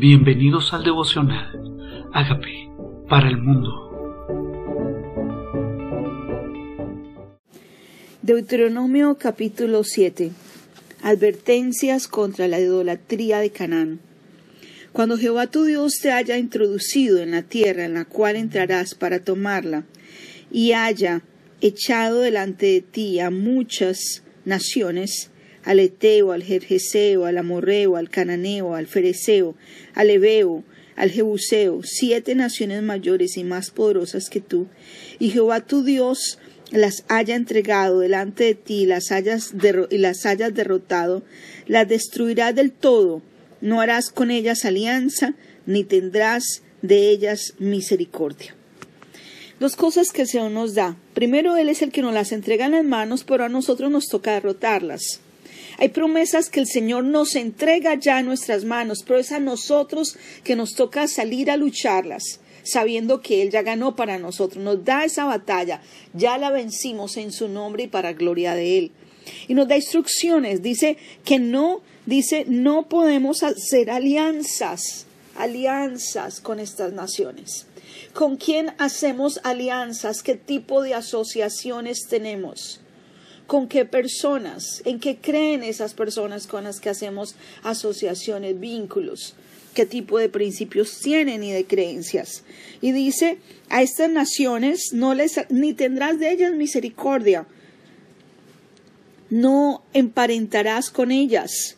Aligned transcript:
Bienvenidos 0.00 0.72
al 0.72 0.82
devocional. 0.82 2.08
Hágame 2.14 2.70
para 3.06 3.28
el 3.28 3.36
mundo. 3.36 3.68
Deuteronomio 8.22 9.18
capítulo 9.18 9.84
7. 9.84 10.30
Advertencias 11.02 12.08
contra 12.08 12.48
la 12.48 12.58
idolatría 12.58 13.40
de 13.40 13.50
Canaán. 13.50 14.00
Cuando 14.94 15.18
Jehová 15.18 15.48
tu 15.48 15.64
Dios 15.64 15.98
te 16.00 16.10
haya 16.10 16.38
introducido 16.38 17.18
en 17.18 17.32
la 17.32 17.42
tierra 17.42 17.84
en 17.84 17.92
la 17.92 18.06
cual 18.06 18.36
entrarás 18.36 18.94
para 18.94 19.22
tomarla, 19.22 19.84
y 20.50 20.72
haya 20.72 21.20
echado 21.60 22.20
delante 22.20 22.64
de 22.64 22.80
ti 22.80 23.20
a 23.20 23.28
muchas 23.30 24.22
naciones, 24.46 25.29
al 25.64 25.80
Eteo, 25.80 26.32
al 26.32 26.42
Jerjeseo, 26.42 27.26
al 27.26 27.38
Amorreo, 27.38 27.96
al 27.96 28.10
Cananeo, 28.10 28.74
al 28.74 28.86
Fereceo, 28.86 29.54
al 29.94 30.10
Ebeo, 30.10 30.64
al 30.96 31.10
Jebuseo, 31.10 31.80
siete 31.82 32.34
naciones 32.34 32.82
mayores 32.82 33.36
y 33.36 33.44
más 33.44 33.70
poderosas 33.70 34.28
que 34.28 34.40
tú, 34.40 34.66
y 35.18 35.30
Jehová 35.30 35.60
tu 35.60 35.82
Dios 35.82 36.38
las 36.70 37.04
haya 37.08 37.34
entregado 37.34 38.00
delante 38.00 38.44
de 38.44 38.54
ti 38.54 38.86
las 38.86 39.10
hayas 39.10 39.52
y 39.90 39.98
las 39.98 40.26
hayas 40.26 40.54
derrotado, 40.54 41.22
las 41.66 41.88
destruirás 41.88 42.54
del 42.54 42.70
todo, 42.72 43.22
no 43.60 43.80
harás 43.80 44.10
con 44.10 44.30
ellas 44.30 44.64
alianza, 44.64 45.34
ni 45.66 45.84
tendrás 45.84 46.62
de 46.82 47.10
ellas 47.10 47.54
misericordia. 47.58 48.54
Dos 49.58 49.76
cosas 49.76 50.10
que 50.10 50.22
el 50.22 50.28
Señor 50.28 50.52
nos 50.52 50.74
da. 50.74 50.96
Primero, 51.12 51.58
Él 51.58 51.68
es 51.68 51.82
el 51.82 51.92
que 51.92 52.00
nos 52.00 52.14
las 52.14 52.32
entrega 52.32 52.64
en 52.64 52.72
las 52.72 52.84
manos, 52.84 53.24
pero 53.24 53.44
a 53.44 53.50
nosotros 53.50 53.90
nos 53.90 54.06
toca 54.06 54.32
derrotarlas. 54.32 55.20
Hay 55.80 55.88
promesas 55.88 56.50
que 56.50 56.60
el 56.60 56.66
Señor 56.66 57.04
nos 57.04 57.34
entrega 57.34 57.94
ya 57.94 58.20
en 58.20 58.26
nuestras 58.26 58.66
manos, 58.66 59.02
pero 59.02 59.18
es 59.18 59.32
a 59.32 59.40
nosotros 59.40 60.18
que 60.44 60.54
nos 60.54 60.74
toca 60.74 61.08
salir 61.08 61.50
a 61.50 61.56
lucharlas, 61.56 62.40
sabiendo 62.62 63.22
que 63.22 63.40
Él 63.40 63.50
ya 63.50 63.62
ganó 63.62 63.96
para 63.96 64.18
nosotros, 64.18 64.62
nos 64.62 64.84
da 64.84 65.06
esa 65.06 65.24
batalla, 65.24 65.80
ya 66.12 66.36
la 66.36 66.50
vencimos 66.50 67.16
en 67.16 67.32
su 67.32 67.48
nombre 67.48 67.84
y 67.84 67.88
para 67.88 68.12
gloria 68.12 68.54
de 68.54 68.76
Él. 68.76 68.92
Y 69.48 69.54
nos 69.54 69.68
da 69.68 69.76
instrucciones, 69.76 70.60
dice 70.60 70.98
que 71.24 71.38
no, 71.38 71.80
dice, 72.04 72.44
no 72.46 72.86
podemos 72.86 73.42
hacer 73.42 73.90
alianzas, 73.90 75.06
alianzas 75.34 76.42
con 76.42 76.60
estas 76.60 76.92
naciones. 76.92 77.66
¿Con 78.12 78.36
quién 78.36 78.74
hacemos 78.76 79.40
alianzas? 79.44 80.22
¿Qué 80.22 80.34
tipo 80.34 80.82
de 80.82 80.92
asociaciones 80.92 82.06
tenemos? 82.06 82.79
Con 83.50 83.66
qué 83.66 83.84
personas, 83.84 84.80
en 84.84 85.00
qué 85.00 85.16
creen 85.16 85.64
esas 85.64 85.92
personas 85.92 86.46
con 86.46 86.62
las 86.62 86.78
que 86.78 86.88
hacemos 86.88 87.34
asociaciones, 87.64 88.60
vínculos, 88.60 89.34
qué 89.74 89.86
tipo 89.86 90.20
de 90.20 90.28
principios 90.28 91.00
tienen 91.00 91.42
y 91.42 91.50
de 91.50 91.64
creencias. 91.64 92.44
Y 92.80 92.92
dice, 92.92 93.38
a 93.68 93.82
estas 93.82 94.08
naciones 94.08 94.92
no 94.92 95.14
les, 95.14 95.40
ni 95.48 95.72
tendrás 95.72 96.20
de 96.20 96.30
ellas 96.30 96.52
misericordia, 96.52 97.48
no 99.30 99.82
emparentarás 99.94 100.88
con 100.88 101.10
ellas, 101.10 101.76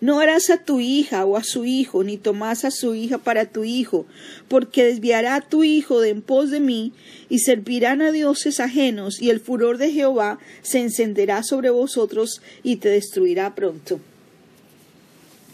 no 0.00 0.20
harás 0.20 0.50
a 0.50 0.64
tu 0.64 0.80
hija 0.80 1.24
o 1.24 1.36
a 1.36 1.44
su 1.44 1.64
hijo, 1.64 2.04
ni 2.04 2.16
tomás 2.16 2.64
a 2.64 2.70
su 2.70 2.94
hija 2.94 3.18
para 3.18 3.46
tu 3.46 3.64
hijo, 3.64 4.06
porque 4.48 4.84
desviará 4.84 5.34
a 5.34 5.40
tu 5.40 5.64
hijo 5.64 6.00
de 6.00 6.10
en 6.10 6.22
pos 6.22 6.50
de 6.50 6.60
mí, 6.60 6.92
y 7.28 7.40
servirán 7.40 8.02
a 8.02 8.12
dioses 8.12 8.60
ajenos, 8.60 9.20
y 9.20 9.30
el 9.30 9.40
furor 9.40 9.78
de 9.78 9.92
Jehová 9.92 10.38
se 10.62 10.80
encenderá 10.80 11.42
sobre 11.42 11.70
vosotros 11.70 12.40
y 12.62 12.76
te 12.76 12.88
destruirá 12.88 13.54
pronto. 13.54 14.00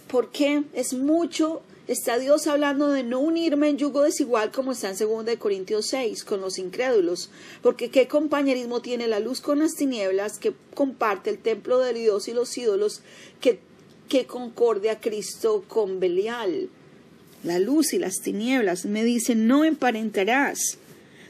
¿Por 0.09 0.31
qué? 0.31 0.63
Es 0.73 0.95
mucho 0.95 1.63
está 1.89 2.19
Dios 2.19 2.47
hablando 2.47 2.91
de 2.91 3.05
no 3.05 3.21
unirme 3.21 3.69
en 3.69 3.79
yugo 3.79 4.03
desigual 4.03 4.51
como 4.51 4.73
está 4.73 4.91
en 4.91 4.99
2 4.99 5.37
Corintios 5.39 5.87
6 5.87 6.25
con 6.25 6.41
los 6.41 6.59
incrédulos, 6.59 7.31
porque 7.63 7.91
qué 7.91 8.09
compañerismo 8.09 8.81
tiene 8.81 9.07
la 9.07 9.21
luz 9.21 9.41
con 9.41 9.61
las 9.61 9.75
tinieblas 9.75 10.39
que 10.39 10.55
comparte 10.75 11.31
el 11.31 11.39
templo 11.39 11.79
de 11.79 11.93
Dios 11.93 12.29
y 12.29 12.33
los 12.33 12.57
ídolos 12.59 13.03
que 13.41 13.61
que 14.09 14.27
concordia 14.27 15.01
Cristo 15.01 15.65
con 15.69 16.01
Belial. 16.01 16.69
La 17.43 17.59
luz 17.59 17.93
y 17.93 17.99
las 17.99 18.17
tinieblas 18.23 18.87
me 18.87 19.05
dicen, 19.05 19.47
no 19.47 19.65
emparentarás, 19.65 20.79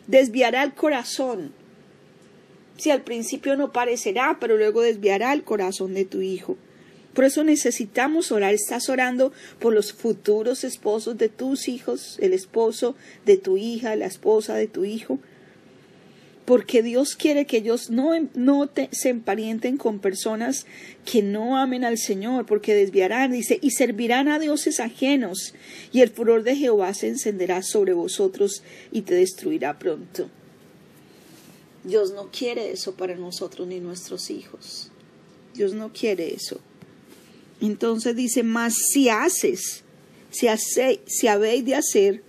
desviará 0.07 0.63
el 0.63 0.75
corazón. 0.75 1.53
Si 2.79 2.91
al 2.91 3.03
principio 3.03 3.57
no 3.57 3.73
parecerá, 3.73 4.39
pero 4.41 4.57
luego 4.57 4.83
desviará 4.83 5.33
el 5.33 5.43
corazón 5.43 5.95
de 5.95 6.05
tu 6.05 6.21
hijo. 6.21 6.57
Por 7.15 7.25
eso 7.25 7.45
necesitamos 7.45 8.31
orar. 8.31 8.53
Estás 8.53 8.91
orando 8.91 9.33
por 9.59 9.73
los 9.73 9.95
futuros 9.95 10.65
esposos 10.65 11.17
de 11.17 11.31
tus 11.31 11.69
hijos, 11.69 12.19
el 12.21 12.35
esposo 12.35 12.95
de 13.25 13.39
tu 13.39 13.57
hija, 13.57 13.97
la 13.97 14.07
esposa 14.07 14.55
de 14.55 14.67
tu 14.67 14.85
hijo 14.85 15.19
porque 16.47 16.83
Dios 16.83 17.17
quiere 17.17 17.45
que 17.45 17.59
ellos 17.59 17.91
no, 17.91 18.13
se 18.93 19.09
emparienten 19.09 19.77
con 19.77 19.99
personas 19.99 20.65
que 21.05 21.21
no 21.23 21.59
amen 21.59 21.85
al 21.85 21.99
Señor, 21.99 22.47
porque 22.47 22.73
desviarán, 22.73 23.33
dice, 23.33 23.59
y 23.61 23.73
servirán 23.73 24.29
a 24.29 24.39
dioses 24.39 24.79
ajenos, 24.79 25.55
y 25.93 26.03
el 26.03 26.11
furor 26.11 26.45
de 26.45 26.55
Jehová 26.55 26.95
se 26.95 27.09
encenderá 27.09 27.63
sobre 27.63 27.93
vosotros 27.93 28.63
y 28.93 29.03
te 29.03 29.15
destruirá 29.15 29.79
pronto. 29.79 30.31
Dios 31.83 32.13
no 32.13 32.31
quiere 32.31 32.71
eso 32.71 32.95
para 32.95 33.17
nosotros 33.17 33.67
ni 33.67 33.81
nuestros 33.81 34.31
hijos. 34.31 34.91
Dios 35.53 35.73
no 35.73 35.93
quiere 35.93 36.33
eso. 36.33 36.61
Entonces 37.61 38.15
dice, 38.15 38.45
más 38.45 38.75
si 38.93 39.09
haces, 39.09 39.83
si, 40.31 40.47
si 41.07 41.27
habéis 41.27 41.65
de 41.65 41.75
hacer 41.75 42.23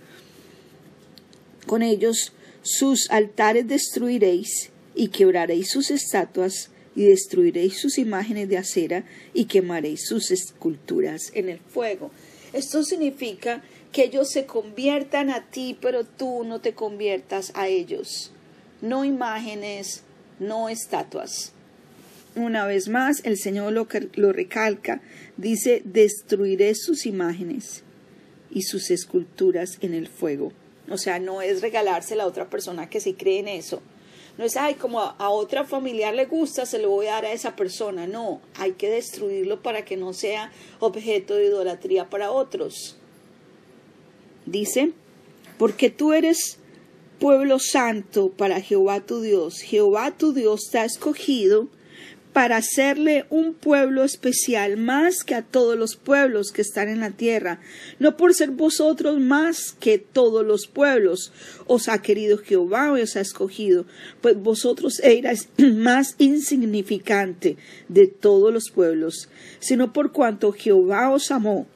con 1.66 1.82
ellos 1.82 2.32
sus 2.68 3.10
altares 3.10 3.66
destruiréis 3.66 4.70
y 4.94 5.08
quebraréis 5.08 5.70
sus 5.70 5.90
estatuas 5.90 6.70
y 6.94 7.04
destruiréis 7.04 7.78
sus 7.78 7.96
imágenes 7.96 8.48
de 8.48 8.58
acera 8.58 9.04
y 9.32 9.46
quemaréis 9.46 10.06
sus 10.06 10.30
esculturas 10.30 11.30
en 11.34 11.48
el 11.48 11.60
fuego. 11.60 12.10
Esto 12.52 12.82
significa 12.82 13.62
que 13.92 14.04
ellos 14.04 14.30
se 14.30 14.44
conviertan 14.44 15.30
a 15.30 15.48
ti, 15.48 15.78
pero 15.80 16.04
tú 16.04 16.44
no 16.44 16.60
te 16.60 16.74
conviertas 16.74 17.52
a 17.54 17.68
ellos. 17.68 18.32
No 18.82 19.04
imágenes, 19.04 20.02
no 20.38 20.68
estatuas. 20.68 21.52
Una 22.36 22.66
vez 22.66 22.88
más, 22.88 23.24
el 23.24 23.38
Señor 23.38 23.72
lo, 23.72 23.88
lo 24.14 24.32
recalca, 24.32 25.00
dice, 25.36 25.82
destruiré 25.84 26.74
sus 26.74 27.06
imágenes 27.06 27.82
y 28.50 28.62
sus 28.62 28.90
esculturas 28.90 29.78
en 29.80 29.94
el 29.94 30.06
fuego. 30.08 30.52
O 30.90 30.98
sea, 30.98 31.18
no 31.18 31.42
es 31.42 31.60
regalársela 31.60 32.24
a 32.24 32.26
otra 32.26 32.48
persona 32.48 32.88
que 32.88 33.00
sí 33.00 33.14
cree 33.14 33.40
en 33.40 33.48
eso. 33.48 33.80
No 34.38 34.44
es, 34.44 34.56
ay, 34.56 34.74
como 34.74 35.00
a, 35.00 35.30
otra 35.30 35.64
familiar 35.64 36.14
le 36.14 36.26
gusta, 36.26 36.64
se 36.64 36.78
lo 36.78 36.90
voy 36.90 37.06
a 37.06 37.14
dar 37.14 37.26
a 37.26 37.32
esa 37.32 37.56
persona. 37.56 38.06
No, 38.06 38.40
hay 38.56 38.72
que 38.72 38.88
destruirlo 38.88 39.62
para 39.62 39.84
que 39.84 39.96
no 39.96 40.12
sea 40.12 40.52
objeto 40.78 41.34
de 41.34 41.46
idolatría 41.46 42.08
para 42.08 42.30
otros. 42.30 42.96
Dice, 44.46 44.92
porque 45.58 45.90
tú 45.90 46.12
eres 46.12 46.58
pueblo 47.18 47.58
santo 47.58 48.30
para 48.30 48.60
Jehová 48.60 49.00
tu 49.00 49.20
Dios. 49.20 49.58
Jehová 49.60 50.12
tu 50.16 50.32
Dios 50.32 50.68
te 50.70 50.78
ha 50.78 50.84
escogido 50.84 51.68
para 52.38 52.58
hacerle 52.58 53.26
un 53.30 53.52
pueblo 53.52 54.04
especial 54.04 54.76
más 54.76 55.24
que 55.24 55.34
a 55.34 55.42
todos 55.42 55.76
los 55.76 55.96
pueblos 55.96 56.52
que 56.52 56.62
están 56.62 56.88
en 56.88 57.00
la 57.00 57.10
tierra, 57.10 57.58
no 57.98 58.16
por 58.16 58.32
ser 58.32 58.52
vosotros 58.52 59.18
más 59.18 59.72
que 59.72 59.98
todos 59.98 60.46
los 60.46 60.68
pueblos, 60.68 61.32
os 61.66 61.88
ha 61.88 62.00
querido 62.00 62.38
Jehová, 62.38 62.92
os 62.92 63.16
ha 63.16 63.22
escogido, 63.22 63.86
pues 64.20 64.40
vosotros 64.40 65.00
erais 65.00 65.48
más 65.58 66.14
insignificante 66.18 67.56
de 67.88 68.06
todos 68.06 68.54
los 68.54 68.70
pueblos, 68.70 69.28
sino 69.58 69.92
por 69.92 70.12
cuanto 70.12 70.52
Jehová 70.52 71.10
os 71.10 71.32
amó 71.32 71.66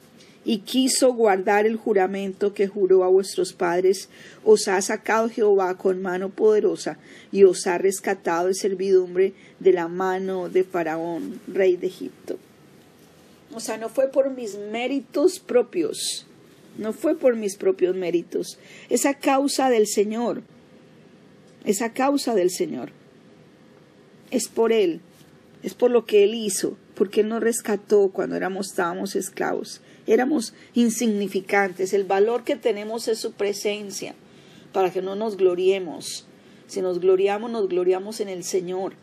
y 0.45 0.59
quiso 0.59 1.13
guardar 1.13 1.65
el 1.65 1.77
juramento 1.77 2.53
que 2.53 2.67
juró 2.67 3.03
a 3.03 3.07
vuestros 3.07 3.53
padres, 3.53 4.09
os 4.43 4.67
ha 4.67 4.81
sacado 4.81 5.29
Jehová 5.29 5.77
con 5.77 6.01
mano 6.01 6.29
poderosa 6.29 6.97
y 7.31 7.43
os 7.43 7.65
ha 7.67 7.77
rescatado 7.77 8.47
de 8.47 8.53
servidumbre 8.53 9.33
de 9.59 9.73
la 9.73 9.87
mano 9.87 10.49
de 10.49 10.63
Faraón, 10.63 11.39
rey 11.47 11.77
de 11.77 11.87
Egipto. 11.87 12.37
O 13.53 13.59
sea, 13.59 13.77
no 13.77 13.87
fue 13.89 14.07
por 14.07 14.31
mis 14.31 14.57
méritos 14.57 15.39
propios, 15.39 16.25
no 16.77 16.91
fue 16.91 17.15
por 17.15 17.35
mis 17.35 17.55
propios 17.55 17.95
méritos, 17.95 18.57
esa 18.89 19.13
causa 19.13 19.69
del 19.69 19.87
Señor, 19.87 20.41
esa 21.63 21.93
causa 21.93 22.35
del 22.35 22.49
Señor, 22.49 22.89
es 24.31 24.47
por 24.49 24.73
Él, 24.73 24.99
es 25.61 25.75
por 25.75 25.91
lo 25.91 26.05
que 26.05 26.23
Él 26.23 26.33
hizo, 26.33 26.75
porque 26.95 27.21
Él 27.21 27.29
nos 27.29 27.41
rescató 27.41 28.09
cuando 28.09 28.35
éramos, 28.35 28.71
estábamos 28.71 29.15
esclavos 29.15 29.81
éramos 30.07 30.53
insignificantes. 30.73 31.93
El 31.93 32.03
valor 32.03 32.43
que 32.43 32.55
tenemos 32.55 33.07
es 33.07 33.19
su 33.19 33.33
presencia, 33.33 34.15
para 34.71 34.91
que 34.91 35.01
no 35.01 35.15
nos 35.15 35.37
gloriemos. 35.37 36.25
Si 36.67 36.81
nos 36.81 36.99
gloriamos, 36.99 37.51
nos 37.51 37.69
gloriamos 37.69 38.19
en 38.19 38.29
el 38.29 38.43
Señor. 38.43 38.93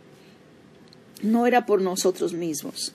No 1.23 1.47
era 1.47 1.67
por 1.67 1.83
nosotros 1.83 2.33
mismos. 2.33 2.95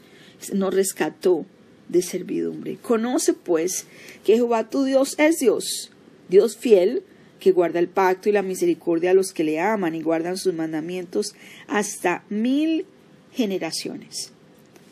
Nos 0.53 0.73
rescató 0.73 1.45
de 1.89 2.01
servidumbre. 2.01 2.77
Conoce 2.77 3.33
pues 3.33 3.85
que 4.23 4.35
Jehová 4.35 4.69
tu 4.69 4.83
Dios 4.83 5.15
es 5.17 5.37
Dios, 5.37 5.91
Dios 6.29 6.57
fiel, 6.57 7.03
que 7.39 7.51
guarda 7.51 7.79
el 7.79 7.89
pacto 7.89 8.29
y 8.29 8.31
la 8.31 8.41
misericordia 8.41 9.11
a 9.11 9.13
los 9.13 9.31
que 9.31 9.43
le 9.43 9.59
aman 9.59 9.93
y 9.93 10.01
guardan 10.01 10.37
sus 10.37 10.53
mandamientos 10.53 11.35
hasta 11.67 12.23
mil 12.29 12.85
generaciones. 13.31 14.31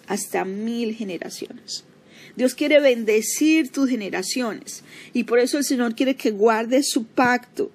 Hasta 0.08 0.46
mil 0.46 0.94
generaciones. 0.94 1.86
Dios 2.36 2.56
quiere 2.56 2.80
bendecir 2.80 3.72
tus 3.72 3.90
generaciones 3.90 4.84
y 5.14 5.26
por 5.26 5.40
eso 5.40 5.58
el 5.58 5.64
Señor 5.64 5.96
quiere 5.96 6.16
que 6.16 6.32
guardes 6.32 6.90
su 6.90 7.06
pacto. 7.06 7.72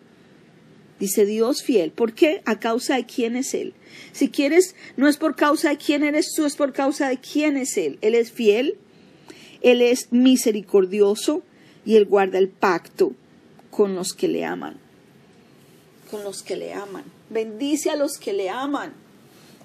Dice 0.99 1.25
Dios 1.25 1.63
fiel. 1.63 1.93
¿Por 1.93 2.13
qué? 2.13 2.43
A 2.45 2.59
causa 2.59 2.97
de 2.97 3.07
quién 3.07 3.37
es 3.37 3.55
Él. 3.55 3.75
Si 4.13 4.31
quieres, 4.31 4.75
no 4.97 5.07
es 5.07 5.17
por 5.17 5.37
causa 5.37 5.71
de 5.71 5.77
quién 5.77 6.03
eres 6.03 6.33
tú, 6.35 6.45
es 6.45 6.57
por 6.57 6.73
causa 6.73 7.09
de 7.09 7.19
quién 7.19 7.57
es 7.57 7.77
Él. 7.77 7.99
Él 8.01 8.17
es 8.17 8.33
fiel, 8.33 8.79
Él 9.63 9.81
es 9.81 10.09
misericordioso 10.11 11.45
y 11.85 11.95
Él 11.97 12.05
guarda 12.05 12.39
el 12.39 12.49
pacto 12.49 13.13
con 13.71 13.95
los 13.95 14.13
que 14.13 14.27
le 14.27 14.45
aman. 14.45 14.77
Con 16.11 16.25
los 16.25 16.43
que 16.43 16.57
le 16.57 16.73
aman. 16.73 17.05
Bendice 17.31 17.91
a 17.91 17.97
los 17.97 18.19
que 18.19 18.33
le 18.33 18.51
aman. 18.51 18.93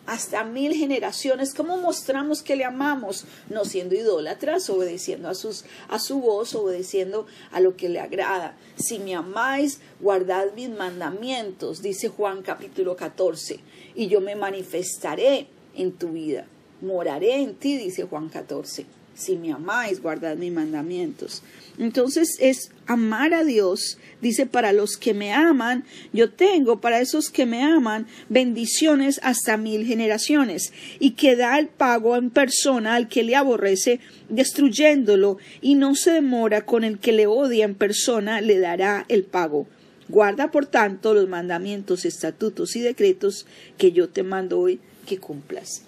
Hasta 0.05 0.44
mil 0.44 0.73
generaciones. 0.73 1.53
¿Cómo 1.53 1.77
mostramos 1.77 2.41
que 2.41 2.55
le 2.55 2.65
amamos? 2.65 3.25
No 3.50 3.63
siendo 3.63 3.95
idólatras, 3.95 4.69
obedeciendo 4.69 5.29
a, 5.29 5.35
sus, 5.35 5.63
a 5.88 6.00
su 6.00 6.19
voz, 6.19 6.55
obedeciendo 6.55 7.25
a 7.51 7.59
lo 7.59 7.77
que 7.77 7.89
le 7.89 8.00
agrada. 8.00 8.57
Si 8.75 9.00
me 9.00 9.15
amáis, 9.15 9.79
guardad 10.01 10.47
mis 10.55 10.69
mandamientos, 10.69 11.81
dice 11.81 12.09
Juan 12.09 12.41
capítulo 12.41 12.95
14, 12.95 13.59
y 13.95 14.07
yo 14.07 14.19
me 14.19 14.35
manifestaré 14.35 15.47
en 15.75 15.94
tu 15.94 16.09
vida. 16.09 16.47
Moraré 16.81 17.41
en 17.41 17.55
ti, 17.55 17.77
dice 17.77 18.03
Juan 18.03 18.27
14 18.27 19.02
si 19.15 19.38
me 19.38 19.51
amáis, 19.51 20.01
guardad 20.01 20.36
mis 20.38 20.51
mandamientos. 20.51 21.44
Entonces 21.77 22.38
es 22.39 22.71
amar 22.86 23.33
a 23.33 23.44
Dios. 23.44 23.98
Dice, 24.21 24.45
para 24.45 24.74
los 24.74 24.98
que 24.98 25.13
me 25.13 25.33
aman, 25.33 25.86
yo 26.12 26.31
tengo 26.31 26.80
para 26.80 27.00
esos 27.00 27.30
que 27.30 27.45
me 27.45 27.63
aman 27.63 28.07
bendiciones 28.30 29.19
hasta 29.24 29.57
mil 29.57 29.86
generaciones, 29.86 30.71
y 31.00 31.12
que 31.12 31.36
da 31.36 31.57
el 31.60 31.68
pago 31.68 32.15
en 32.15 32.30
persona 32.30 32.95
al 32.95 33.07
que 33.07 33.24
le 33.24 33.36
aborrece, 33.36 34.00
destruyéndolo, 34.30 35.38
y 35.62 35.75
no 35.75 35.95
se 35.95 36.12
demora 36.12 36.65
con 36.65 36.83
el 36.83 37.00
que 37.00 37.12
le 37.12 37.27
odia 37.27 37.65
en 37.65 37.75
persona, 37.75 38.42
le 38.42 38.60
dará 38.60 39.06
el 39.10 39.24
pago. 39.24 39.68
Guarda, 40.10 40.51
por 40.51 40.65
tanto, 40.65 41.13
los 41.13 41.30
mandamientos, 41.30 42.06
estatutos 42.06 42.75
y 42.75 42.81
decretos 42.81 43.45
que 43.77 43.92
yo 43.92 44.10
te 44.10 44.24
mando 44.24 44.60
hoy 44.60 44.80
que 45.07 45.18
cumplas. 45.18 45.83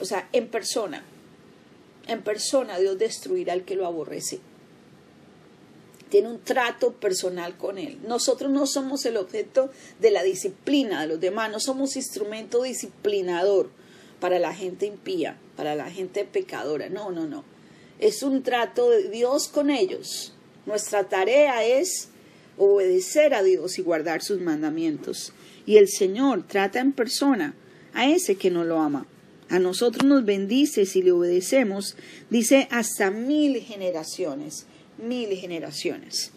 O 0.00 0.04
sea, 0.04 0.28
en 0.32 0.48
persona 0.48 1.04
en 2.06 2.22
persona 2.22 2.78
Dios 2.78 2.98
destruirá 2.98 3.52
al 3.52 3.64
que 3.64 3.76
lo 3.76 3.86
aborrece. 3.86 4.40
Tiene 6.08 6.28
un 6.28 6.40
trato 6.40 6.92
personal 6.94 7.56
con 7.56 7.78
Él. 7.78 7.98
Nosotros 8.06 8.50
no 8.50 8.66
somos 8.66 9.06
el 9.06 9.16
objeto 9.16 9.70
de 10.00 10.10
la 10.10 10.24
disciplina 10.24 11.02
de 11.02 11.06
los 11.06 11.20
demás, 11.20 11.52
no 11.52 11.60
somos 11.60 11.94
instrumento 11.96 12.62
disciplinador 12.62 13.70
para 14.18 14.38
la 14.40 14.52
gente 14.52 14.86
impía, 14.86 15.38
para 15.56 15.76
la 15.76 15.88
gente 15.88 16.24
pecadora. 16.24 16.88
No, 16.88 17.12
no, 17.12 17.26
no. 17.26 17.44
Es 18.00 18.22
un 18.22 18.42
trato 18.42 18.90
de 18.90 19.08
Dios 19.08 19.46
con 19.46 19.70
ellos. 19.70 20.34
Nuestra 20.66 21.08
tarea 21.08 21.64
es 21.64 22.08
obedecer 22.58 23.32
a 23.34 23.42
Dios 23.42 23.78
y 23.78 23.82
guardar 23.82 24.22
sus 24.22 24.40
mandamientos. 24.40 25.32
Y 25.64 25.76
el 25.76 25.88
Señor 25.88 26.44
trata 26.46 26.80
en 26.80 26.92
persona 26.92 27.54
a 27.94 28.08
ese 28.08 28.34
que 28.34 28.50
no 28.50 28.64
lo 28.64 28.80
ama 28.80 29.06
a 29.50 29.58
nosotros 29.58 30.04
nos 30.04 30.24
bendice 30.24 30.86
si 30.86 31.02
le 31.02 31.12
obedecemos, 31.12 31.96
dice 32.30 32.68
hasta 32.70 33.10
mil 33.10 33.60
generaciones, 33.60 34.66
mil 34.96 35.30
generaciones. 35.36 36.30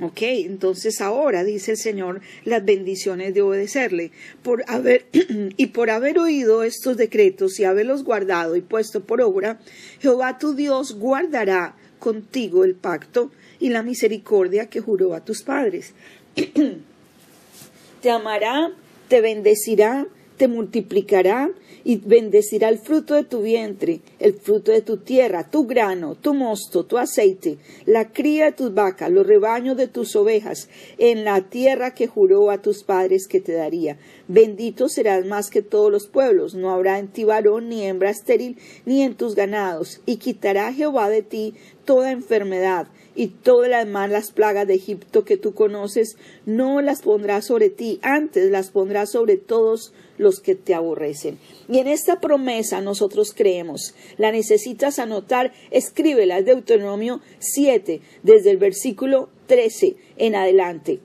Ok, 0.00 0.22
entonces 0.22 1.02
ahora 1.02 1.44
dice 1.44 1.72
el 1.72 1.76
Señor 1.76 2.22
las 2.46 2.64
bendiciones 2.64 3.34
de 3.34 3.42
obedecerle. 3.42 4.12
Por 4.42 4.64
haber, 4.66 5.04
y 5.58 5.66
por 5.66 5.90
haber 5.90 6.18
oído 6.18 6.62
estos 6.62 6.96
decretos 6.96 7.60
y 7.60 7.64
haberlos 7.64 8.02
guardado 8.02 8.56
y 8.56 8.62
puesto 8.62 9.04
por 9.04 9.20
obra, 9.20 9.60
Jehová 10.00 10.38
tu 10.38 10.54
Dios 10.54 10.94
guardará 10.94 11.76
contigo 11.98 12.64
el 12.64 12.74
pacto 12.74 13.30
y 13.58 13.68
la 13.68 13.82
misericordia 13.82 14.70
que 14.70 14.80
juró 14.80 15.14
a 15.14 15.22
tus 15.22 15.42
padres. 15.42 15.92
te 18.00 18.10
amará, 18.10 18.72
te 19.08 19.20
bendecirá, 19.20 20.06
te 20.40 20.48
multiplicará 20.48 21.50
y 21.84 21.96
bendecirá 21.96 22.70
el 22.70 22.78
fruto 22.78 23.14
de 23.14 23.24
tu 23.24 23.42
vientre, 23.42 24.00
el 24.20 24.34
fruto 24.34 24.70
de 24.70 24.82
tu 24.82 24.98
tierra, 24.98 25.50
tu 25.50 25.66
grano, 25.66 26.14
tu 26.14 26.34
mosto, 26.34 26.84
tu 26.84 26.98
aceite, 26.98 27.58
la 27.86 28.12
cría 28.12 28.44
de 28.46 28.52
tus 28.52 28.74
vacas, 28.74 29.10
los 29.10 29.26
rebaños 29.26 29.76
de 29.76 29.88
tus 29.88 30.14
ovejas, 30.14 30.68
en 30.98 31.24
la 31.24 31.40
tierra 31.40 31.94
que 31.94 32.06
juró 32.06 32.50
a 32.50 32.62
tus 32.62 32.84
padres 32.84 33.26
que 33.26 33.40
te 33.40 33.52
daría. 33.52 33.98
Bendito 34.28 34.88
serás 34.88 35.26
más 35.26 35.50
que 35.50 35.62
todos 35.62 35.90
los 35.90 36.06
pueblos, 36.06 36.54
no 36.54 36.70
habrá 36.70 36.98
en 36.98 37.08
ti 37.08 37.24
varón 37.24 37.68
ni 37.68 37.84
hembra 37.84 38.10
estéril, 38.10 38.58
ni 38.84 39.02
en 39.02 39.14
tus 39.14 39.34
ganados, 39.34 40.00
y 40.06 40.16
quitará 40.16 40.72
Jehová 40.72 41.08
de 41.08 41.22
ti 41.22 41.54
toda 41.84 42.12
enfermedad, 42.12 42.86
y 43.14 43.28
todas 43.28 43.68
las 43.68 43.86
malas 43.86 44.30
plagas 44.30 44.66
de 44.66 44.74
Egipto 44.74 45.24
que 45.24 45.36
tú 45.36 45.52
conoces, 45.52 46.16
no 46.46 46.80
las 46.80 47.02
pondrá 47.02 47.42
sobre 47.42 47.68
ti, 47.68 47.98
antes 48.02 48.50
las 48.50 48.70
pondrá 48.70 49.06
sobre 49.06 49.36
todos 49.36 49.92
los 50.16 50.40
que 50.40 50.54
te 50.54 50.74
aborrecen. 50.74 51.38
Y 51.68 51.78
en 51.78 51.88
esta 51.88 52.20
promesa 52.20 52.80
nosotros 52.80 53.32
creemos. 53.34 53.94
La 54.16 54.32
necesitas 54.32 54.98
anotar, 54.98 55.52
escríbela, 55.70 56.38
es 56.38 56.46
Deuteronomio 56.46 57.20
7, 57.38 58.00
desde 58.22 58.50
el 58.50 58.58
versículo 58.58 59.28
13 59.46 59.96
en 60.16 60.34
adelante. 60.34 61.00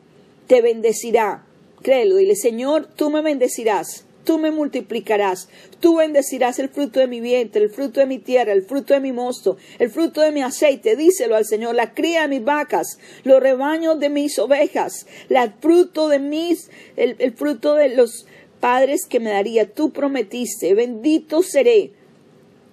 Te 0.48 0.62
bendecirá. 0.62 1.46
Créelo, 1.82 2.16
dile, 2.18 2.36
Señor, 2.36 2.88
tú 2.96 3.10
me 3.10 3.22
bendecirás 3.22 4.06
tú 4.26 4.40
me 4.40 4.52
multiplicarás, 4.52 5.48
tú 5.80 5.98
bendecirás 5.98 6.60
el 6.60 6.68
fruto 6.68 7.00
de 7.00 7.08
mi 7.08 7.22
vientre, 7.22 7.64
el 7.64 7.70
fruto 7.70 8.02
de 8.02 8.08
mi 8.08 8.18
tierra, 8.18 8.52
el 8.52 8.64
fruto 8.64 8.94
de 8.94 9.00
mi 9.00 9.14
mosto, 9.14 9.56
el 9.80 9.90
fruto 9.90 10.20
de 10.22 10.32
mi 10.32 10.42
aceite, 10.42 10.98
díselo 10.98 11.38
al 11.38 11.46
Señor, 11.46 11.76
la 11.76 11.94
cría 11.94 12.24
de 12.24 12.28
mis 12.28 12.44
vacas, 12.44 13.00
los 13.24 13.40
rebaños 13.40 14.00
de 14.00 14.10
mis 14.10 14.38
ovejas, 14.40 15.06
el 15.30 15.54
fruto 15.62 16.10
de 16.10 16.20
mis, 16.20 16.70
el 16.98 17.34
fruto 17.34 17.76
de 17.76 17.96
los 17.96 18.26
padres 18.60 19.06
que 19.06 19.20
me 19.20 19.30
daría, 19.30 19.72
tú 19.72 19.92
prometiste, 19.92 20.74
bendito 20.74 21.42
seré 21.44 21.92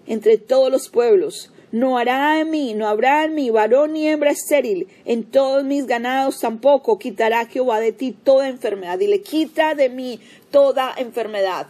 entre 0.07 0.39
todos 0.39 0.71
los 0.71 0.89
pueblos, 0.89 1.53
no 1.73 1.97
hará 1.97 2.39
en 2.39 2.51
mí, 2.51 2.75
no 2.75 2.87
habrá 2.87 3.25
en 3.25 3.35
mí 3.35 3.49
varón 3.49 3.95
ni 3.95 4.07
hembra 4.07 4.31
estéril, 4.31 4.89
en 5.07 5.25
todos 5.25 5.65
mis 5.65 5.87
ganados 5.87 6.39
tampoco 6.41 6.99
quitará 6.99 7.47
Jehová 7.47 7.81
de 7.81 7.93
ti 7.93 8.13
toda 8.13 8.49
enfermedad. 8.49 8.99
Dile, 8.99 9.23
quita 9.23 9.75
de 9.75 9.89
mí 9.89 10.21
toda 10.51 10.93
enfermedad, 10.99 11.69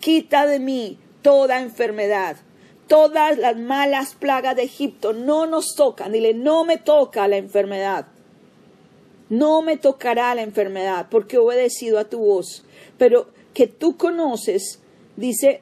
quita 0.00 0.46
de 0.46 0.58
mí 0.58 0.98
toda 1.22 1.60
enfermedad. 1.60 2.36
Todas 2.88 3.36
las 3.36 3.56
malas 3.58 4.14
plagas 4.14 4.56
de 4.56 4.62
Egipto 4.62 5.12
no 5.12 5.44
nos 5.46 5.74
tocan. 5.74 6.12
Dile, 6.12 6.32
no 6.32 6.64
me 6.64 6.78
toca 6.78 7.28
la 7.28 7.36
enfermedad. 7.36 8.06
No 9.28 9.60
me 9.60 9.76
tocará 9.76 10.34
la 10.34 10.40
enfermedad 10.40 11.08
porque 11.10 11.36
he 11.36 11.38
obedecido 11.38 11.98
a 11.98 12.08
tu 12.08 12.18
voz. 12.18 12.64
Pero 12.96 13.28
que 13.52 13.66
tú 13.66 13.98
conoces, 13.98 14.80
dice 15.16 15.60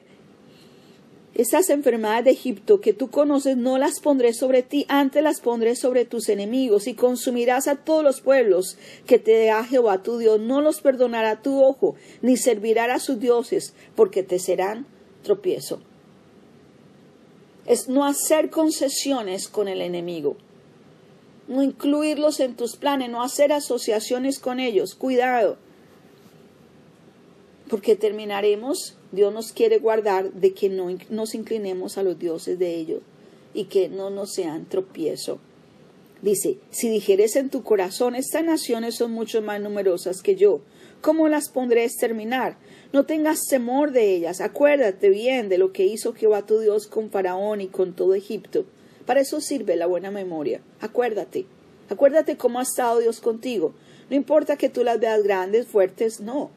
esas 1.37 1.69
enfermedades 1.69 2.25
de 2.25 2.31
Egipto 2.31 2.81
que 2.81 2.93
tú 2.93 3.11
conoces 3.11 3.57
no 3.57 3.77
las 3.77 3.99
pondré 3.99 4.33
sobre 4.33 4.63
ti, 4.63 4.87
antes 4.89 5.21
las 5.21 5.39
pondré 5.39 5.75
sobre 5.75 6.03
tus 6.03 6.29
enemigos 6.29 6.87
y 6.87 6.95
consumirás 6.95 7.67
a 7.67 7.75
todos 7.75 8.03
los 8.03 8.21
pueblos 8.21 8.75
que 9.05 9.19
te 9.19 9.45
da 9.45 9.63
Jehová 9.63 10.01
tu 10.01 10.17
Dios. 10.17 10.39
No 10.39 10.61
los 10.61 10.81
perdonará 10.81 11.43
tu 11.43 11.61
ojo, 11.61 11.95
ni 12.23 12.37
servirá 12.37 12.91
a 12.91 12.99
sus 12.99 13.19
dioses, 13.19 13.75
porque 13.95 14.23
te 14.23 14.39
serán 14.39 14.87
tropiezo. 15.21 15.79
Es 17.67 17.87
no 17.87 18.03
hacer 18.03 18.49
concesiones 18.49 19.47
con 19.47 19.67
el 19.67 19.81
enemigo, 19.81 20.37
no 21.47 21.61
incluirlos 21.61 22.39
en 22.39 22.55
tus 22.55 22.77
planes, 22.77 23.11
no 23.11 23.21
hacer 23.21 23.53
asociaciones 23.53 24.39
con 24.39 24.59
ellos. 24.59 24.95
Cuidado, 24.95 25.59
porque 27.67 27.95
terminaremos 27.95 28.97
Dios 29.11 29.33
nos 29.33 29.51
quiere 29.51 29.79
guardar 29.79 30.33
de 30.33 30.53
que 30.53 30.69
no 30.69 30.89
nos 31.09 31.35
inclinemos 31.35 31.97
a 31.97 32.03
los 32.03 32.19
dioses 32.19 32.59
de 32.59 32.75
ellos 32.75 33.01
y 33.53 33.65
que 33.65 33.89
no 33.89 34.09
nos 34.09 34.33
sean 34.33 34.65
tropiezo. 34.65 35.39
Dice, 36.21 36.57
si 36.71 36.89
dijeres 36.89 37.35
en 37.35 37.49
tu 37.49 37.63
corazón, 37.63 38.15
estas 38.15 38.43
naciones 38.43 38.95
son 38.95 39.11
mucho 39.11 39.41
más 39.41 39.61
numerosas 39.61 40.21
que 40.23 40.35
yo, 40.35 40.61
¿cómo 41.01 41.27
las 41.27 41.49
pondré 41.49 41.81
a 41.81 41.85
exterminar? 41.85 42.57
No 42.91 43.05
tengas 43.05 43.45
temor 43.47 43.91
de 43.91 44.15
ellas, 44.15 44.41
acuérdate 44.41 45.09
bien 45.09 45.47
de 45.47 45.57
lo 45.57 45.71
que 45.71 45.85
hizo 45.85 46.13
Jehová 46.13 46.45
tu 46.45 46.59
Dios 46.59 46.87
con 46.87 47.11
Faraón 47.11 47.61
y 47.61 47.67
con 47.67 47.93
todo 47.93 48.15
Egipto. 48.15 48.65
Para 49.05 49.21
eso 49.21 49.41
sirve 49.41 49.75
la 49.75 49.85
buena 49.85 50.09
memoria. 50.09 50.61
Acuérdate, 50.81 51.45
acuérdate 51.89 52.35
cómo 52.35 52.59
ha 52.59 52.63
estado 52.63 52.99
Dios 52.99 53.21
contigo. 53.21 53.73
No 54.09 54.15
importa 54.15 54.57
que 54.57 54.69
tú 54.69 54.83
las 54.83 54.99
veas 54.99 55.23
grandes, 55.23 55.67
fuertes, 55.67 56.19
no, 56.19 56.49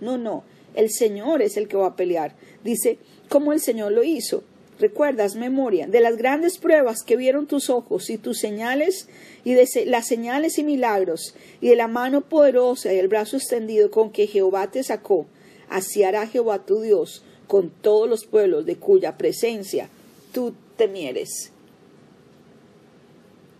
no, 0.00 0.18
no. 0.18 0.44
El 0.74 0.90
Señor 0.90 1.42
es 1.42 1.56
el 1.56 1.68
que 1.68 1.76
va 1.76 1.88
a 1.88 1.96
pelear. 1.96 2.34
Dice, 2.62 2.98
¿cómo 3.28 3.52
el 3.52 3.60
Señor 3.60 3.92
lo 3.92 4.04
hizo? 4.04 4.42
recuerdas 4.78 5.36
memoria, 5.36 5.86
de 5.86 6.00
las 6.00 6.16
grandes 6.16 6.58
pruebas 6.58 7.02
que 7.02 7.16
vieron 7.16 7.46
tus 7.46 7.70
ojos 7.70 8.10
y 8.10 8.18
tus 8.18 8.38
señales 8.38 9.08
y 9.44 9.54
de 9.54 9.68
las 9.86 10.06
señales 10.06 10.58
y 10.58 10.64
milagros 10.64 11.34
y 11.60 11.68
de 11.68 11.76
la 11.76 11.88
mano 11.88 12.22
poderosa 12.22 12.92
y 12.92 12.98
el 12.98 13.08
brazo 13.08 13.36
extendido 13.36 13.90
con 13.90 14.10
que 14.10 14.26
Jehová 14.26 14.70
te 14.70 14.82
sacó, 14.82 15.26
así 15.68 16.02
hará 16.02 16.26
Jehová 16.26 16.64
tu 16.64 16.80
Dios 16.80 17.22
con 17.46 17.70
todos 17.70 18.08
los 18.08 18.26
pueblos 18.26 18.66
de 18.66 18.76
cuya 18.76 19.16
presencia 19.16 19.88
tú 20.32 20.54
temieres. 20.76 21.50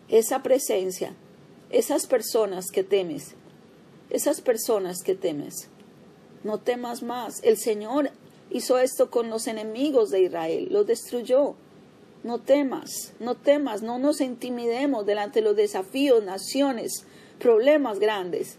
Esa 0.08 0.42
presencia, 0.42 1.14
esas 1.70 2.06
personas 2.06 2.70
que 2.70 2.82
temes, 2.82 3.34
esas 4.10 4.40
personas 4.40 5.02
que 5.02 5.14
temes, 5.14 5.68
no 6.44 6.58
temas 6.58 7.02
más. 7.02 7.42
El 7.42 7.56
Señor 7.56 8.10
hizo 8.50 8.78
esto 8.78 9.10
con 9.10 9.30
los 9.30 9.48
enemigos 9.48 10.10
de 10.10 10.22
Israel, 10.22 10.68
los 10.70 10.86
destruyó. 10.86 11.54
No 12.22 12.38
temas, 12.38 13.12
no 13.18 13.34
temas, 13.34 13.82
no 13.82 13.98
nos 13.98 14.20
intimidemos 14.20 15.04
delante 15.04 15.40
de 15.40 15.46
los 15.46 15.56
desafíos, 15.56 16.24
naciones, 16.24 17.04
problemas 17.38 17.98
grandes. 17.98 18.56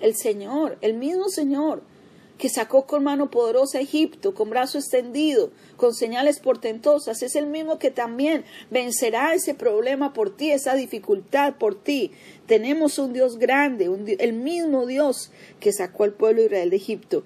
El 0.00 0.16
Señor, 0.16 0.78
el 0.80 0.94
mismo 0.94 1.28
Señor, 1.28 1.82
que 2.38 2.48
sacó 2.48 2.86
con 2.86 3.04
mano 3.04 3.30
poderosa 3.30 3.78
a 3.78 3.82
Egipto, 3.82 4.34
con 4.34 4.50
brazo 4.50 4.78
extendido, 4.78 5.50
con 5.76 5.94
señales 5.94 6.40
portentosas, 6.40 7.22
es 7.22 7.36
el 7.36 7.46
mismo 7.46 7.78
que 7.78 7.90
también 7.90 8.44
vencerá 8.70 9.34
ese 9.34 9.54
problema 9.54 10.12
por 10.12 10.36
ti, 10.36 10.50
esa 10.50 10.74
dificultad 10.74 11.54
por 11.54 11.80
ti. 11.80 12.10
Tenemos 12.46 12.98
un 12.98 13.12
Dios 13.12 13.38
grande, 13.38 13.88
el 14.18 14.32
mismo 14.32 14.86
Dios 14.86 15.30
que 15.60 15.72
sacó 15.72 16.04
al 16.04 16.12
pueblo 16.12 16.40
de 16.40 16.46
Israel 16.46 16.70
de 16.70 16.76
Egipto. 16.76 17.24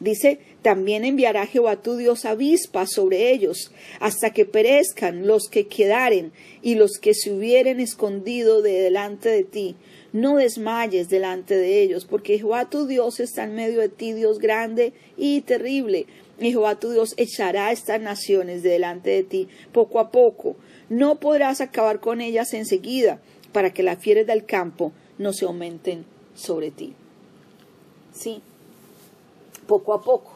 Dice, 0.00 0.40
también 0.62 1.04
enviará 1.04 1.46
Jehová 1.46 1.80
tu 1.80 1.96
Dios 1.96 2.24
avispas 2.24 2.90
sobre 2.90 3.30
ellos, 3.30 3.70
hasta 4.00 4.30
que 4.30 4.44
perezcan 4.44 5.26
los 5.26 5.48
que 5.48 5.68
quedaren 5.68 6.32
y 6.62 6.74
los 6.74 6.98
que 7.00 7.14
se 7.14 7.32
hubieren 7.32 7.78
escondido 7.78 8.60
de 8.60 8.72
delante 8.80 9.28
de 9.28 9.44
ti 9.44 9.76
no 10.14 10.36
desmayes 10.36 11.08
delante 11.08 11.56
de 11.56 11.82
ellos, 11.82 12.04
porque 12.04 12.38
Jehová 12.38 12.70
tu 12.70 12.86
Dios 12.86 13.18
está 13.18 13.42
en 13.42 13.56
medio 13.56 13.80
de 13.80 13.88
ti, 13.88 14.12
Dios 14.12 14.38
grande 14.38 14.92
y 15.16 15.40
terrible. 15.40 16.06
Y 16.38 16.52
Jehová 16.52 16.76
tu 16.76 16.92
Dios 16.92 17.14
echará 17.16 17.72
estas 17.72 18.00
naciones 18.00 18.62
de 18.62 18.70
delante 18.70 19.10
de 19.10 19.24
ti 19.24 19.48
poco 19.72 19.98
a 19.98 20.12
poco. 20.12 20.54
No 20.88 21.16
podrás 21.16 21.60
acabar 21.60 21.98
con 21.98 22.20
ellas 22.20 22.54
enseguida, 22.54 23.20
para 23.52 23.74
que 23.74 23.82
las 23.82 23.98
fieres 23.98 24.28
del 24.28 24.44
campo 24.44 24.92
no 25.18 25.32
se 25.32 25.46
aumenten 25.46 26.04
sobre 26.36 26.70
ti. 26.70 26.94
Sí, 28.12 28.40
poco 29.66 29.94
a 29.94 30.02
poco. 30.02 30.34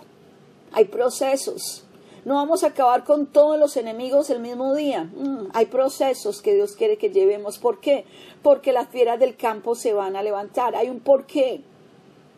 Hay 0.72 0.86
procesos, 0.86 1.84
no 2.24 2.34
vamos 2.34 2.64
a 2.64 2.68
acabar 2.68 3.04
con 3.04 3.26
todos 3.26 3.58
los 3.58 3.76
enemigos 3.76 4.30
el 4.30 4.40
mismo 4.40 4.74
día. 4.74 5.04
Mm, 5.04 5.48
hay 5.52 5.66
procesos 5.66 6.42
que 6.42 6.54
Dios 6.54 6.72
quiere 6.76 6.98
que 6.98 7.10
llevemos. 7.10 7.58
¿Por 7.58 7.80
qué? 7.80 8.04
Porque 8.42 8.72
las 8.72 8.88
fieras 8.88 9.18
del 9.18 9.36
campo 9.36 9.74
se 9.74 9.92
van 9.92 10.16
a 10.16 10.22
levantar. 10.22 10.74
Hay 10.76 10.88
un 10.88 11.00
porqué. 11.00 11.62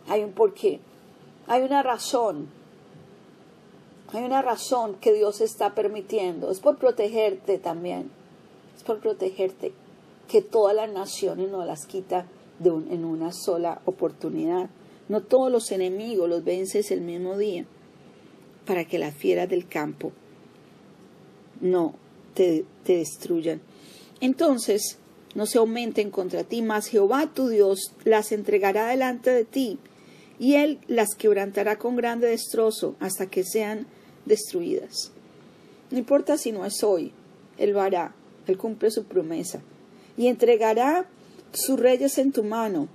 Hay 0.08 0.22
un 0.22 0.32
porqué. 0.32 0.80
Hay 1.46 1.62
una 1.62 1.82
razón. 1.82 2.48
Hay 4.12 4.24
una 4.24 4.42
razón 4.42 4.96
que 5.00 5.12
Dios 5.12 5.40
está 5.40 5.74
permitiendo. 5.74 6.50
Es 6.50 6.60
por 6.60 6.76
protegerte 6.76 7.58
también. 7.58 8.10
Es 8.76 8.82
por 8.82 9.00
protegerte. 9.00 9.72
Que 10.28 10.42
todas 10.42 10.76
las 10.76 10.90
naciones 10.90 11.50
no 11.50 11.64
las 11.64 11.86
quita 11.86 12.26
de 12.58 12.70
en 12.70 13.04
una 13.04 13.32
sola 13.32 13.80
oportunidad. 13.84 14.68
No 15.08 15.22
todos 15.22 15.50
los 15.50 15.72
enemigos 15.72 16.28
los 16.28 16.44
vences 16.44 16.90
el 16.90 17.00
mismo 17.00 17.36
día 17.36 17.66
para 18.66 18.84
que 18.84 18.98
las 18.98 19.14
fieras 19.14 19.48
del 19.48 19.66
campo 19.66 20.12
no 21.60 21.94
te, 22.34 22.64
destruyan. 22.84 23.60
Entonces, 24.20 24.98
no 25.34 25.46
se 25.46 25.58
aumenten 25.58 26.10
contra 26.10 26.44
ti, 26.44 26.62
mas 26.62 26.88
Jehová 26.88 27.30
tu 27.32 27.48
Dios 27.48 27.94
las 28.04 28.32
entregará 28.32 28.88
delante 28.88 29.30
de 29.30 29.44
ti, 29.44 29.78
y 30.38 30.54
él 30.54 30.78
las 30.88 31.14
quebrantará 31.14 31.76
con 31.76 31.96
grande 31.96 32.26
destrozo 32.26 32.96
hasta 32.98 33.26
que 33.26 33.44
sean 33.44 33.86
destruidas. 34.24 35.12
No 35.90 35.98
importa 35.98 36.38
si 36.38 36.50
no 36.50 36.64
es 36.64 36.82
hoy, 36.82 37.12
él 37.58 37.70
lo 37.70 37.80
hará, 37.80 38.14
él 38.46 38.56
cumple 38.56 38.90
su 38.90 39.04
promesa, 39.04 39.60
y 40.16 40.26
entregará 40.26 41.08
sus 41.52 41.78
reyes 41.78 42.18
en 42.18 42.32
tu 42.32 42.42
mano, 42.42 42.88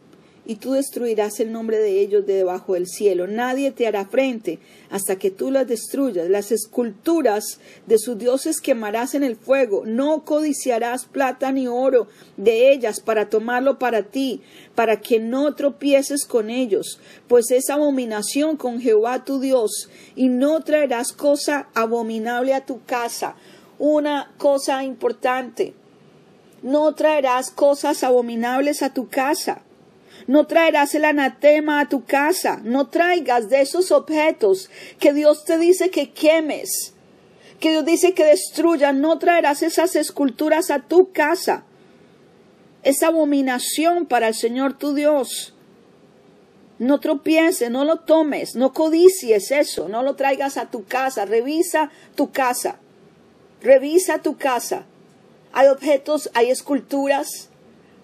y 0.45 0.55
tú 0.55 0.73
destruirás 0.73 1.39
el 1.39 1.51
nombre 1.51 1.79
de 1.79 2.01
ellos 2.01 2.25
de 2.25 2.35
debajo 2.35 2.75
del 2.75 2.87
cielo. 2.87 3.25
Nadie 3.25 3.71
te 3.71 3.87
hará 3.87 4.05
frente 4.05 4.59
hasta 4.89 5.15
que 5.17 5.31
tú 5.31 5.49
las 5.49 5.67
destruyas. 5.67 6.29
Las 6.29 6.51
esculturas 6.51 7.59
de 7.87 7.97
sus 7.97 8.17
dioses 8.17 8.61
quemarás 8.61 9.15
en 9.15 9.23
el 9.23 9.35
fuego. 9.35 9.83
No 9.85 10.23
codiciarás 10.23 11.05
plata 11.05 11.51
ni 11.51 11.67
oro 11.67 12.07
de 12.37 12.71
ellas 12.71 12.99
para 12.99 13.29
tomarlo 13.29 13.79
para 13.79 14.03
ti, 14.03 14.41
para 14.75 15.01
que 15.01 15.19
no 15.19 15.55
tropieces 15.55 16.25
con 16.25 16.49
ellos, 16.49 16.99
pues 17.27 17.49
es 17.51 17.69
abominación 17.69 18.57
con 18.57 18.79
Jehová 18.79 19.23
tu 19.23 19.39
Dios, 19.39 19.89
y 20.15 20.29
no 20.29 20.61
traerás 20.61 21.11
cosa 21.11 21.69
abominable 21.73 22.53
a 22.53 22.65
tu 22.65 22.83
casa. 22.85 23.35
Una 23.79 24.31
cosa 24.37 24.83
importante. 24.83 25.73
No 26.61 26.93
traerás 26.93 27.51
cosas 27.51 28.03
abominables 28.03 28.81
a 28.81 28.93
tu 28.93 29.07
casa 29.09 29.61
no 30.27 30.47
traerás 30.47 30.95
el 30.95 31.05
anatema 31.05 31.79
a 31.79 31.89
tu 31.89 32.05
casa. 32.05 32.59
No 32.63 32.87
traigas 32.87 33.49
de 33.49 33.61
esos 33.61 33.91
objetos 33.91 34.69
que 34.99 35.13
Dios 35.13 35.45
te 35.45 35.57
dice 35.57 35.89
que 35.89 36.11
quemes, 36.11 36.93
que 37.59 37.71
Dios 37.71 37.85
dice 37.85 38.13
que 38.13 38.25
destruyan. 38.25 39.01
No 39.01 39.19
traerás 39.19 39.61
esas 39.61 39.95
esculturas 39.95 40.71
a 40.71 40.79
tu 40.79 41.11
casa. 41.11 41.63
Es 42.83 43.03
abominación 43.03 44.05
para 44.05 44.27
el 44.27 44.35
Señor 44.35 44.77
tu 44.77 44.93
Dios. 44.93 45.53
No 46.77 46.99
tropieces, 46.99 47.71
no 47.71 47.85
lo 47.85 47.99
tomes, 47.99 48.55
no 48.55 48.73
codicies 48.73 49.51
eso, 49.51 49.87
no 49.87 50.03
lo 50.03 50.15
traigas 50.15 50.57
a 50.57 50.69
tu 50.69 50.85
casa. 50.85 51.25
Revisa 51.25 51.91
tu 52.15 52.31
casa. 52.31 52.79
Revisa 53.61 54.19
tu 54.19 54.37
casa. 54.37 54.85
Hay 55.53 55.67
objetos, 55.67 56.29
hay 56.33 56.49
esculturas, 56.49 57.49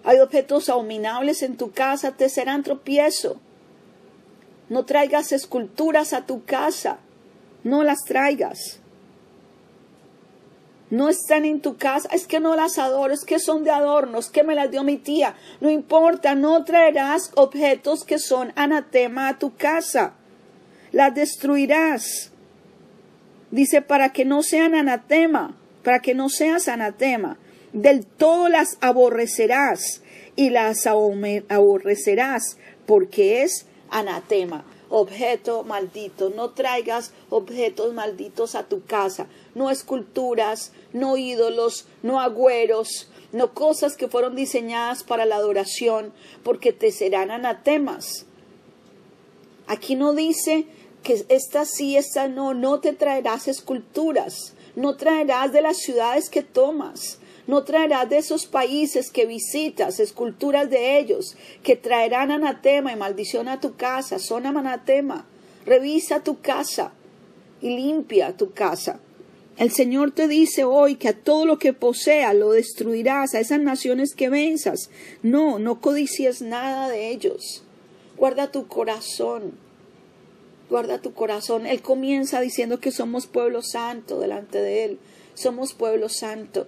hay 0.04 0.18
objetos 0.18 0.68
abominables 0.68 1.42
en 1.42 1.56
tu 1.56 1.70
casa, 1.70 2.12
te 2.12 2.28
serán 2.28 2.62
tropiezo. 2.62 3.40
No 4.68 4.84
traigas 4.84 5.32
esculturas 5.32 6.12
a 6.12 6.26
tu 6.26 6.44
casa, 6.44 6.98
no 7.62 7.84
las 7.84 8.04
traigas. 8.04 8.80
No 10.90 11.08
están 11.08 11.44
en 11.44 11.60
tu 11.60 11.76
casa, 11.78 12.08
es 12.12 12.26
que 12.26 12.40
no 12.40 12.54
las 12.54 12.78
adoro, 12.78 13.14
es 13.14 13.24
que 13.24 13.38
son 13.38 13.64
de 13.64 13.70
adornos, 13.70 14.28
que 14.28 14.42
me 14.42 14.54
las 14.54 14.70
dio 14.70 14.82
mi 14.82 14.98
tía. 14.98 15.36
No 15.60 15.70
importa, 15.70 16.34
no 16.34 16.64
traerás 16.64 17.30
objetos 17.34 18.04
que 18.04 18.18
son 18.18 18.52
anatema 18.56 19.28
a 19.28 19.38
tu 19.38 19.56
casa. 19.56 20.14
Las 20.90 21.14
destruirás. 21.14 22.30
Dice, 23.50 23.80
para 23.80 24.12
que 24.12 24.24
no 24.24 24.42
sean 24.42 24.74
anatema, 24.74 25.56
para 25.82 26.00
que 26.00 26.14
no 26.14 26.28
seas 26.28 26.68
anatema 26.68 27.38
del 27.72 28.04
todo 28.04 28.48
las 28.48 28.76
aborrecerás 28.80 30.02
y 30.36 30.50
las 30.50 30.86
aborrecerás 30.86 32.56
porque 32.86 33.42
es 33.42 33.66
anatema, 33.90 34.64
objeto 34.88 35.64
maldito. 35.64 36.30
No 36.30 36.50
traigas 36.50 37.12
objetos 37.30 37.94
malditos 37.94 38.54
a 38.54 38.64
tu 38.64 38.84
casa, 38.84 39.26
no 39.54 39.70
esculturas, 39.70 40.72
no 40.92 41.16
ídolos, 41.16 41.86
no 42.02 42.20
agüeros, 42.20 43.08
no 43.32 43.54
cosas 43.54 43.96
que 43.96 44.08
fueron 44.08 44.36
diseñadas 44.36 45.02
para 45.04 45.24
la 45.24 45.36
adoración, 45.36 46.12
porque 46.42 46.72
te 46.72 46.92
serán 46.92 47.30
anatemas. 47.30 48.26
Aquí 49.66 49.94
no 49.94 50.12
dice 50.12 50.66
que 51.02 51.24
esta 51.28 51.64
sí, 51.64 51.96
esta 51.96 52.28
no, 52.28 52.52
no 52.52 52.80
te 52.80 52.92
traerás 52.92 53.48
esculturas, 53.48 54.54
no 54.76 54.96
traerás 54.96 55.52
de 55.52 55.62
las 55.62 55.78
ciudades 55.78 56.28
que 56.28 56.42
tomas, 56.42 57.18
no 57.46 57.64
traerás 57.64 58.08
de 58.08 58.18
esos 58.18 58.46
países 58.46 59.10
que 59.10 59.26
visitas 59.26 59.98
esculturas 59.98 60.70
de 60.70 60.98
ellos, 60.98 61.36
que 61.62 61.74
traerán 61.74 62.30
anatema 62.30 62.92
y 62.92 62.96
maldición 62.96 63.48
a 63.48 63.60
tu 63.60 63.74
casa, 63.74 64.18
son 64.18 64.46
anatema. 64.46 65.26
Revisa 65.66 66.22
tu 66.22 66.40
casa 66.40 66.92
y 67.60 67.76
limpia 67.76 68.36
tu 68.36 68.52
casa. 68.52 69.00
El 69.58 69.70
Señor 69.70 70.12
te 70.12 70.28
dice 70.28 70.64
hoy 70.64 70.94
que 70.94 71.08
a 71.08 71.18
todo 71.18 71.44
lo 71.44 71.58
que 71.58 71.72
posea 71.72 72.32
lo 72.32 72.52
destruirás, 72.52 73.34
a 73.34 73.40
esas 73.40 73.60
naciones 73.60 74.14
que 74.14 74.28
venzas. 74.28 74.90
No, 75.22 75.58
no 75.58 75.80
codicies 75.80 76.42
nada 76.42 76.88
de 76.88 77.10
ellos. 77.10 77.64
Guarda 78.16 78.50
tu 78.50 78.66
corazón. 78.66 79.52
Guarda 80.70 81.00
tu 81.00 81.12
corazón. 81.12 81.66
Él 81.66 81.82
comienza 81.82 82.40
diciendo 82.40 82.80
que 82.80 82.92
somos 82.92 83.26
pueblo 83.26 83.62
santo 83.62 84.20
delante 84.20 84.62
de 84.62 84.84
Él. 84.84 84.98
Somos 85.34 85.74
pueblo 85.74 86.08
santo 86.08 86.66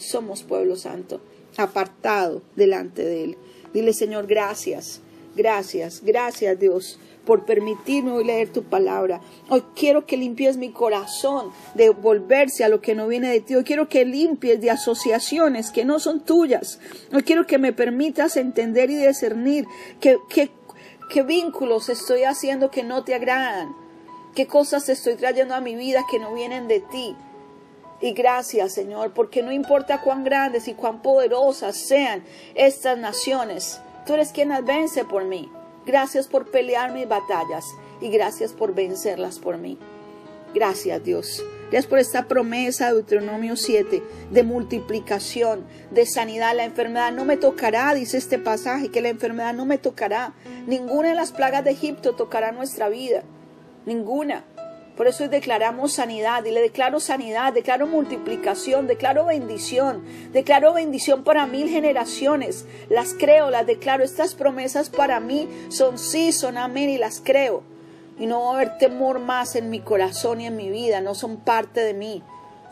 somos 0.00 0.42
pueblo 0.42 0.76
santo, 0.76 1.20
apartado 1.56 2.42
delante 2.56 3.04
de 3.04 3.24
Él. 3.24 3.36
Dile, 3.72 3.92
Señor, 3.92 4.26
gracias, 4.26 5.00
gracias, 5.36 6.02
gracias 6.04 6.58
Dios 6.58 6.98
por 7.24 7.44
permitirme 7.44 8.12
hoy 8.12 8.24
leer 8.24 8.52
tu 8.52 8.64
palabra. 8.64 9.20
Hoy 9.48 9.62
quiero 9.76 10.06
que 10.06 10.16
limpies 10.16 10.56
mi 10.56 10.72
corazón 10.72 11.52
de 11.74 11.90
volverse 11.90 12.64
a 12.64 12.68
lo 12.68 12.80
que 12.80 12.94
no 12.94 13.06
viene 13.06 13.30
de 13.30 13.40
ti. 13.40 13.54
Hoy 13.54 13.64
quiero 13.64 13.88
que 13.88 14.04
limpies 14.04 14.60
de 14.60 14.70
asociaciones 14.70 15.70
que 15.70 15.84
no 15.84 16.00
son 16.00 16.24
tuyas. 16.24 16.80
Hoy 17.12 17.22
quiero 17.22 17.46
que 17.46 17.58
me 17.58 17.72
permitas 17.72 18.36
entender 18.36 18.90
y 18.90 18.96
discernir 18.96 19.66
qué, 20.00 20.18
vínculos 21.24 21.88
estoy 21.88 22.24
haciendo 22.24 22.70
que 22.70 22.82
no 22.82 23.04
te 23.04 23.14
agradan. 23.14 23.76
Qué 24.34 24.46
cosas 24.46 24.88
estoy 24.88 25.16
trayendo 25.16 25.54
a 25.54 25.60
mi 25.60 25.74
vida 25.74 26.04
que 26.10 26.18
no 26.18 26.34
vienen 26.34 26.68
de 26.68 26.80
ti. 26.80 27.16
Y 28.00 28.12
gracias, 28.12 28.72
Señor, 28.72 29.12
porque 29.12 29.42
no 29.42 29.52
importa 29.52 30.00
cuán 30.00 30.24
grandes 30.24 30.68
y 30.68 30.74
cuán 30.74 31.02
poderosas 31.02 31.76
sean 31.76 32.24
estas 32.54 32.96
naciones, 32.98 33.80
tú 34.06 34.14
eres 34.14 34.32
quien 34.32 34.48
las 34.48 34.64
vence 34.64 35.04
por 35.04 35.24
mí. 35.24 35.50
Gracias 35.84 36.26
por 36.26 36.50
pelear 36.50 36.92
mis 36.92 37.08
batallas 37.08 37.66
y 38.00 38.08
gracias 38.10 38.52
por 38.52 38.74
vencerlas 38.74 39.38
por 39.38 39.58
mí. 39.58 39.78
Gracias, 40.54 41.04
Dios. 41.04 41.44
Gracias 41.70 41.86
por 41.86 41.98
esta 42.00 42.26
promesa 42.26 42.88
de 42.88 42.94
Deuteronomio 42.94 43.54
7 43.54 44.02
de 44.30 44.42
multiplicación, 44.42 45.64
de 45.92 46.04
sanidad. 46.06 46.56
La 46.56 46.64
enfermedad 46.64 47.12
no 47.12 47.24
me 47.24 47.36
tocará, 47.36 47.94
dice 47.94 48.16
este 48.16 48.38
pasaje, 48.38 48.88
que 48.88 49.00
la 49.00 49.10
enfermedad 49.10 49.54
no 49.54 49.66
me 49.66 49.78
tocará. 49.78 50.32
Ninguna 50.66 51.10
de 51.10 51.14
las 51.14 51.30
plagas 51.30 51.64
de 51.64 51.70
Egipto 51.70 52.14
tocará 52.16 52.50
nuestra 52.50 52.88
vida. 52.88 53.22
Ninguna. 53.86 54.44
Por 55.00 55.08
eso 55.08 55.22
hoy 55.22 55.30
declaramos 55.30 55.94
sanidad 55.94 56.44
y 56.44 56.50
le 56.50 56.60
declaro 56.60 57.00
sanidad, 57.00 57.54
declaro 57.54 57.86
multiplicación, 57.86 58.86
declaro 58.86 59.24
bendición, 59.24 60.04
declaro 60.30 60.74
bendición 60.74 61.24
para 61.24 61.46
mil 61.46 61.70
generaciones. 61.70 62.66
Las 62.90 63.14
creo, 63.14 63.48
las 63.48 63.66
declaro. 63.66 64.04
Estas 64.04 64.34
promesas 64.34 64.90
para 64.90 65.18
mí 65.18 65.48
son 65.70 65.96
sí, 65.96 66.32
son 66.32 66.58
amén 66.58 66.90
y 66.90 66.98
las 66.98 67.22
creo. 67.24 67.62
Y 68.18 68.26
no 68.26 68.42
va 68.42 68.50
a 68.50 68.54
haber 68.56 68.76
temor 68.76 69.20
más 69.20 69.56
en 69.56 69.70
mi 69.70 69.80
corazón 69.80 70.42
y 70.42 70.46
en 70.46 70.56
mi 70.56 70.68
vida, 70.68 71.00
no 71.00 71.14
son 71.14 71.38
parte 71.38 71.80
de 71.80 71.94
mí, 71.94 72.22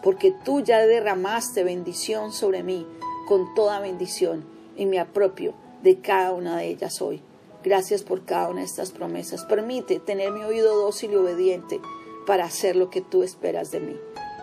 porque 0.03 0.35
tú 0.45 0.61
ya 0.61 0.81
derramaste 0.81 1.65
bendición 1.65 2.35
sobre 2.35 2.63
mí, 2.63 2.87
con 3.27 3.55
toda 3.55 3.81
bendición, 3.81 4.45
y 4.77 4.85
me 4.85 5.01
apropio 5.01 5.55
de 5.83 6.01
cada 6.01 6.33
una 6.33 6.59
de 6.59 6.67
ellas 6.67 7.01
hoy. 7.01 7.23
Gracias 7.65 8.03
por 8.03 8.27
cada 8.27 8.51
una 8.51 8.61
de 8.61 8.67
estas 8.67 8.93
promesas. 8.93 9.45
Permite 9.47 9.99
tener 9.99 10.31
mi 10.31 10.45
oído 10.45 10.77
dócil 10.77 11.13
y 11.13 11.17
obediente 11.17 11.81
para 12.29 12.45
hacer 12.45 12.77
lo 12.77 12.91
que 12.91 13.01
tú 13.01 13.23
esperas 13.23 13.71
de 13.71 13.81
mí. 13.81 13.97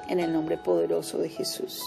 En 0.09 0.19
el 0.19 0.33
nombre 0.33 0.57
poderoso 0.57 1.19
de 1.19 1.29
Jesús. 1.29 1.83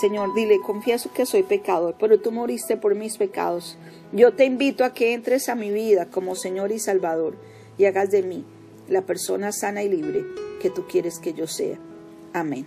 Señor, 0.00 0.34
dile, 0.36 0.60
confieso 0.64 1.12
que 1.12 1.26
soy 1.26 1.42
pecador, 1.42 1.96
pero 1.98 2.20
tú 2.20 2.30
moriste 2.30 2.76
por 2.76 2.94
mis 2.94 3.16
pecados. 3.16 3.76
Yo 4.12 4.34
te 4.34 4.44
invito 4.44 4.84
a 4.84 4.94
que 4.94 5.14
entres 5.14 5.48
a 5.48 5.56
mi 5.56 5.70
vida 5.72 6.06
como 6.06 6.36
Señor 6.36 6.70
y 6.70 6.78
Salvador 6.78 7.34
y 7.76 7.86
hagas 7.86 8.12
de 8.12 8.22
mí 8.22 8.44
la 8.88 9.02
persona 9.02 9.50
sana 9.50 9.82
y 9.82 9.88
libre 9.88 10.24
que 10.62 10.70
tú 10.70 10.86
quieres 10.86 11.18
que 11.18 11.32
yo 11.32 11.48
sea. 11.48 11.78
Amén. 12.32 12.66